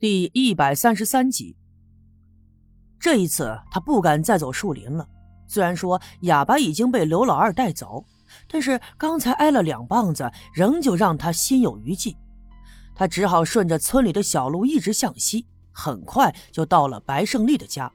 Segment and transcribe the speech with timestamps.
[0.00, 1.56] 第一百三十三集。
[3.00, 5.04] 这一次，他不敢再走树林了。
[5.48, 8.04] 虽然说哑巴已经被刘老二带走，
[8.48, 12.16] 但是刚才挨了两棒子，仍旧让他心有余悸。
[12.94, 17.90] 他只好顺着村里的小路一直向西，很快就到了白胜利的家。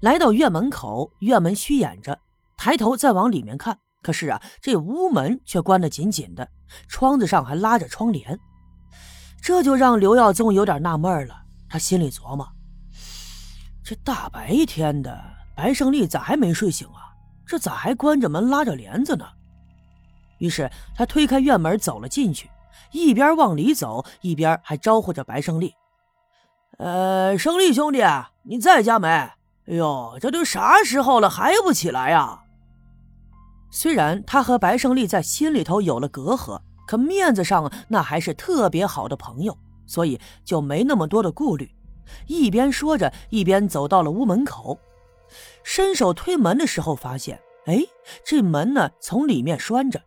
[0.00, 2.18] 来到院门口，院门虚掩着，
[2.56, 6.48] 抬头再往里面看，可是啊，这屋门却关得紧紧的，
[6.88, 8.40] 窗子上还拉着窗帘。
[9.42, 11.34] 这就让刘耀宗有点纳闷了，
[11.68, 12.48] 他心里琢磨：
[13.82, 15.20] 这大白天的，
[15.56, 17.10] 白胜利咋还没睡醒啊？
[17.44, 19.26] 这咋还关着门拉着帘子呢？
[20.38, 22.48] 于是他推开院门走了进去，
[22.92, 25.74] 一边往里走，一边还招呼着白胜利
[26.78, 28.00] ：“呃，胜利兄弟，
[28.44, 29.08] 你在家没？
[29.08, 29.34] 哎
[29.66, 32.44] 呦，这都啥时候了还不起来呀？”
[33.72, 36.60] 虽然他和白胜利在心里头有了隔阂。
[36.92, 39.56] 可面子上那还是特别好的朋友，
[39.86, 41.74] 所以就没那么多的顾虑。
[42.26, 44.78] 一边说着，一边走到了屋门口，
[45.64, 47.82] 伸手推门的时候，发现，哎，
[48.22, 49.98] 这门呢从里面拴着。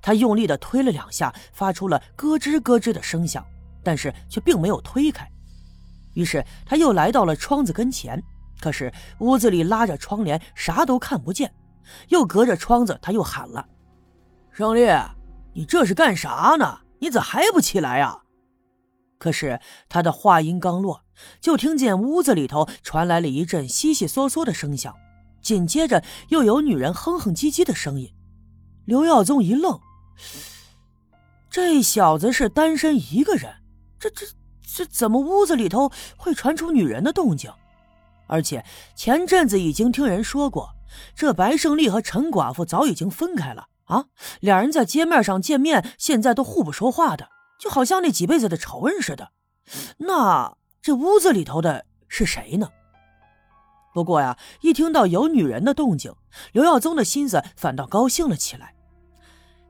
[0.00, 3.46] 他用力的推了两下，发出了咯吱咯吱的声响，
[3.84, 5.24] 但是却并没有推开。
[6.14, 8.20] 于是他又来到了窗子跟前，
[8.60, 11.54] 可是屋子里拉着窗帘，啥都看不见。
[12.08, 13.64] 又隔着窗子，他又喊了
[14.50, 14.88] ：“胜利。”
[15.54, 16.80] 你这是干啥呢？
[16.98, 18.20] 你咋还不起来呀？
[19.18, 21.02] 可是他的话音刚落，
[21.40, 24.94] 就听见屋子里头传来了一阵悉悉嗦嗦的声响，
[25.40, 28.12] 紧接着又有女人哼哼唧唧的声音。
[28.84, 29.78] 刘耀宗一愣，
[31.48, 33.52] 这小子是单身一个人，
[33.98, 34.26] 这这
[34.74, 37.52] 这怎么屋子里头会传出女人的动静？
[38.26, 38.64] 而且
[38.96, 40.70] 前阵子已经听人说过，
[41.14, 43.68] 这白胜利和陈寡妇早已经分开了。
[43.92, 44.06] 啊，
[44.40, 47.28] 俩人在街面上见面，现在都互不说话的，
[47.60, 49.32] 就好像那几辈子的仇人似的。
[49.98, 52.70] 那这屋子里头的是谁呢？
[53.92, 56.14] 不过呀，一听到有女人的动静，
[56.52, 58.74] 刘耀宗的心思反倒高兴了起来。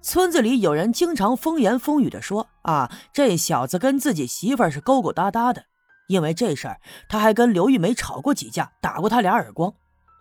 [0.01, 5.65] 村子里有人经常风言风语的说啊，这小子跟自己媳妇是勾勾搭搭的。
[6.09, 9.75] 因为这事儿，他还跟刘玉梅吵过几架，打过他俩耳光。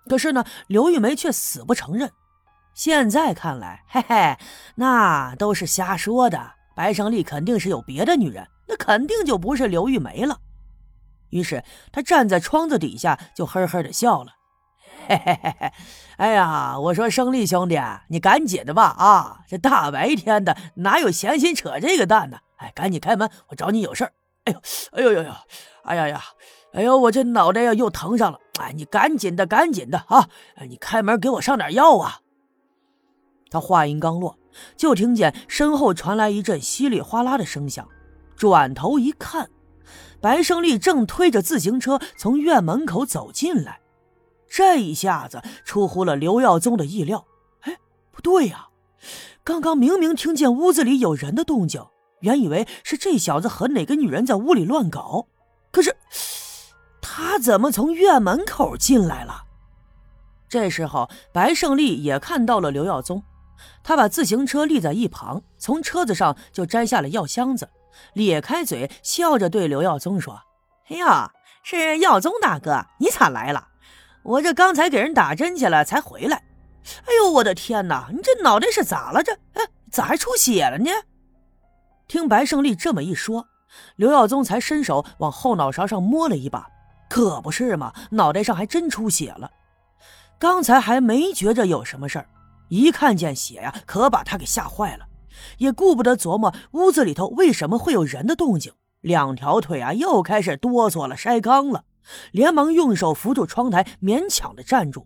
[0.08, 2.12] 可是呢，刘玉梅却死不承认。
[2.74, 4.38] 现在看来，嘿嘿，
[4.76, 6.54] 那都是瞎说的。
[6.76, 10.40] 白胜利肯定是有别的女人，那肯定就不是刘玉梅了。
[11.30, 14.34] 于是他站在窗子底下，就呵呵的笑了。
[15.08, 15.72] 嘿嘿嘿嘿，
[16.18, 17.80] 哎呀，我说胜利兄弟，
[18.10, 19.40] 你赶紧的吧啊！
[19.48, 22.38] 这大白天的，哪有闲心扯这个蛋呢？
[22.58, 24.14] 哎，赶紧开门，我找你有事儿。
[24.46, 24.62] 哎呦，
[24.92, 25.32] 哎呦呦呦，
[25.84, 26.22] 哎呀呀，
[26.74, 28.40] 哎呦，我这脑袋呀又疼上了。
[28.60, 30.28] 哎，你赶紧的，赶紧的啊！
[30.68, 32.20] 你开门给我上点药啊！
[33.52, 34.40] 他话音刚落，
[34.78, 37.88] 就听见身后传来一阵稀里哗啦的声响。
[38.36, 39.52] 转头一看，
[40.20, 43.82] 白胜利正推着自行车从院门口走进来。
[44.48, 47.26] 这一下子出乎了刘耀宗的意料。
[47.62, 47.78] 哎，
[48.12, 48.70] 不对呀，
[49.44, 51.86] 刚刚明明听见屋子里有人的动静，
[52.22, 55.28] 原以为是这小子和哪个女人在屋里乱搞。
[55.72, 55.96] 可是
[57.02, 59.44] 他怎么从院门口进来了？
[60.50, 63.24] 这时候，白胜利也看到了刘耀宗。
[63.84, 67.70] 他把自行车立在一旁，从车子上就摘下了药箱子，
[68.14, 70.42] 咧开嘴笑着对刘耀宗说
[70.90, 71.32] ：“哎呀，
[71.64, 73.68] 是耀宗大哥，你咋来了？
[74.24, 76.44] 我这刚才给人打针去了，才回来。
[77.06, 79.22] 哎呦，我的天哪，你这脑袋是咋了？
[79.24, 80.90] 这哎，咋还出血了呢？”
[82.08, 83.48] 听白胜利这么一说，
[83.96, 86.68] 刘耀宗才伸手往后脑勺上摸了一把，
[87.10, 89.50] 可不是嘛，脑袋上还真出血了。
[90.38, 92.26] 刚才还没觉着有什么事儿。
[92.72, 95.06] 一看见血呀，可把他给吓坏了，
[95.58, 98.72] 也顾不得琢磨屋子里头为什么会有人的动静，
[99.02, 101.84] 两条腿啊又开始哆嗦了，筛糠了，
[102.32, 105.06] 连忙用手扶住窗台，勉强的站住。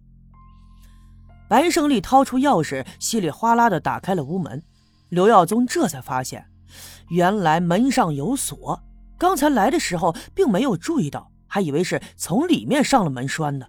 [1.50, 4.64] 白胜利掏出钥匙，稀里哗啦的打开了屋门，
[5.09, 6.46] 刘耀宗这才发现，
[7.09, 8.80] 原来门上有锁，
[9.18, 13.66] 刚才来的时候并没有注意到，还以为是从里面上了门栓呢。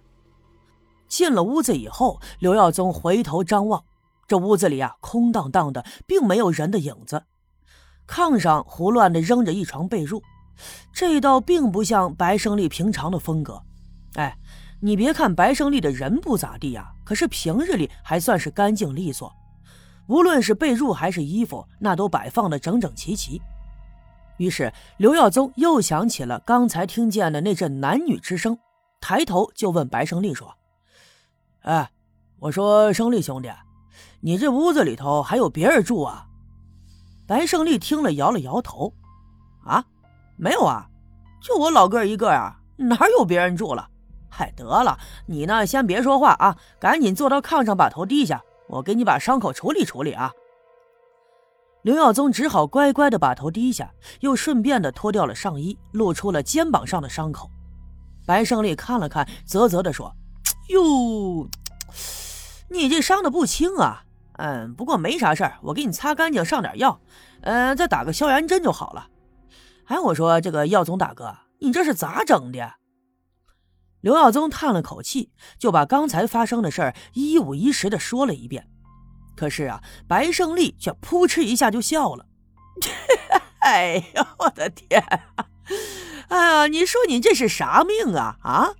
[1.07, 3.81] 进了屋子以后，刘耀宗回头张望，
[4.27, 7.23] 这屋子里啊空荡荡的，并没有人的影子。
[8.07, 10.21] 炕上胡乱的扔着一床被褥，
[10.93, 13.61] 这倒并不像白胜利平常的风格。
[14.15, 14.37] 哎，
[14.79, 19.31] 你别看白胜利的人不咋地呀，可是平日里还算是干净利索，
[20.07, 23.41] 无论是被褥还是衣服，那都摆放的整整齐齐。
[24.37, 28.57] 于是刘耀宗又想起了刚才听见的那阵男女之声，
[29.01, 30.55] 抬头就问白胜利说。
[31.61, 31.91] 哎，
[32.39, 33.49] 我说胜利兄弟，
[34.21, 36.25] 你这屋子里头还有别人住啊？
[37.27, 38.93] 白胜利听了摇了摇头，
[39.65, 39.83] 啊，
[40.37, 40.87] 没有啊，
[41.41, 43.89] 就我老哥一个啊，哪有别人住了？
[44.29, 50.31] 嗨，得了，你呢，先别说话啊，赶紧坐到炕上，把头低下，我给你把伤口处理处理啊。
[51.81, 53.91] 刘耀宗只好乖乖的把头低下，
[54.21, 57.49] 又顺便的脱掉了上衣，露出了肩膀上的伤口。
[58.25, 60.13] 白胜利看了看，啧啧的说
[60.69, 61.47] ：“哟，
[62.69, 64.03] 你这伤的不轻啊。
[64.37, 66.99] 嗯，不过没啥事儿，我给你擦干净，上点药，
[67.41, 69.07] 嗯，再打个消炎针就好了。
[69.85, 72.75] 哎，我说这个耀宗大哥，你这是咋整的？”
[74.01, 78.67] 刘耀宗叹了口气，就把刚才发生的事儿一五一十的说了一遍。
[79.35, 82.25] 可是啊，白胜利却扑哧一下就笑了。
[83.61, 85.01] 哎呀，我的天！
[85.01, 85.45] 啊
[86.29, 88.73] 哎呀，你说你这是啥命啊啊！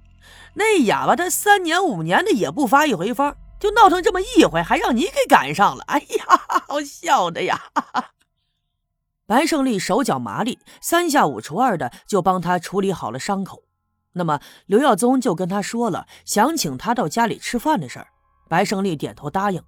[0.53, 5.83] 那哑巴他三年五年的也不发一回疯，就闹腾这么一回，还让你给赶上了。
[5.87, 6.25] 哎呀，
[6.67, 7.59] 好笑的呀！
[9.25, 13.63] 白胜利手脚麻利，三下五除二的就帮他处理好了伤口。
[14.13, 18.07] 那么刘耀宗就跟他说了想请他到家里吃饭的事儿。
[18.49, 19.61] 白胜利点头答应。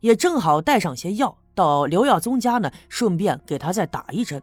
[0.00, 4.42] 也正好带上些药到刘耀宗家呢，顺便给他再打一针。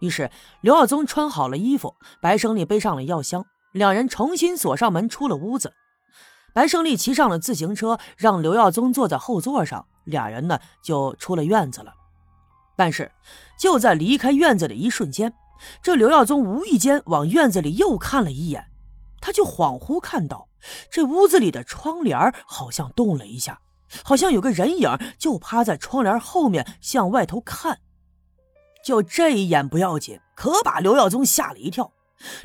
[0.00, 0.30] 于是
[0.60, 5.74] 刘耀宗穿好了衣服，白胜利背上了药箱，两人重新锁上门，出了屋子。
[6.58, 11.92] 白胜利骑上了自行车，让刘耀宗坐在后座上，俩人呢就出了院子了。
[12.74, 13.12] 但是
[13.56, 15.32] 就在离开院子的一瞬间，
[15.80, 18.72] 这刘耀宗无意间往院子里又看了一眼，
[19.20, 20.48] 他就恍惚看到
[20.90, 23.60] 这屋子里的窗帘好像动了一下。
[24.02, 27.78] 好像有个人影就趴在窗帘后面向外头看，
[28.84, 31.92] 就这一眼不要紧，可把刘耀宗吓了一跳。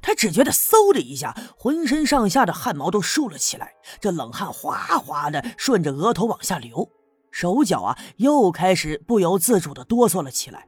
[0.02, 6.90] 他只觉得嗖的一下，浑身上下的汗毛都竖了起来，这冷汗哗哗的顺着额头往下流，
[7.32, 10.68] 手脚啊又开始不由自主的哆嗦了起来。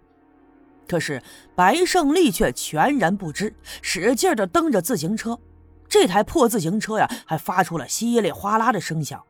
[0.87, 1.21] 可是
[1.55, 5.39] 白胜利却全然不知，使劲的蹬着自行车，
[5.89, 9.23] 这台破自行车呀还发出了稀里哗啦的声响。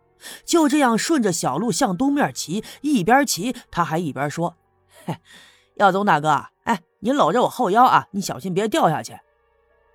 [0.44, 4.56] 就这样顺着小路向东面骑，一边骑他还一边说
[5.06, 5.18] ：“嘿，
[5.76, 9.18] 耀宗大哥，哎，你搂着我后腰啊，你小心别掉下去。”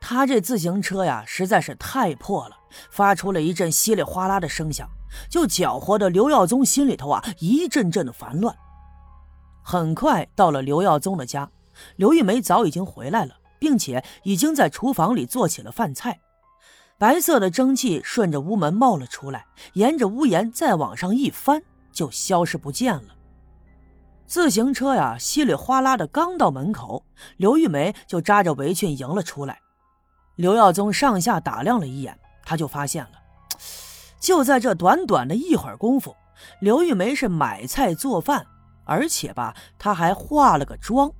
[0.00, 2.56] 他这自行车呀实在是太破了，
[2.90, 4.88] 发出了一阵稀里哗啦的声响，
[5.28, 8.56] 就搅和的刘耀宗心里头啊一阵阵的烦乱。
[9.62, 11.48] 很快到了刘耀宗的家，
[11.96, 16.18] 刘玉梅早已经回来了，并且已经在厨房里做起了饭菜。
[16.98, 21.62] 白色的蒸汽顺着屋门冒了出来，沿着屋檐再往上一翻，
[21.92, 23.14] 就消失不见了。
[24.26, 27.04] 自行车呀，稀里哗啦的刚到门口，
[27.36, 29.60] 刘玉梅就扎着围裙迎了出来。
[30.40, 33.10] 刘耀宗上下打量了一眼，他就发现了，
[34.18, 36.16] 就在这短短的一会儿功夫，
[36.60, 38.46] 刘玉梅是买菜做饭，
[38.86, 41.12] 而且吧，她还化了个妆。